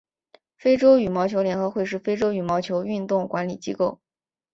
[0.57, 3.99] 非洲羽毛球联合会是非洲羽毛球运动管理机构。